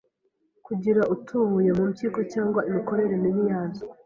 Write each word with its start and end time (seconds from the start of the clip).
kugira 0.65 1.01
utubuye 1.15 1.69
mu 1.77 1.83
mpyiko 1.91 2.19
cg 2.31 2.53
imikorere 2.69 3.13
mibi 3.23 3.43
yazo 3.51 3.83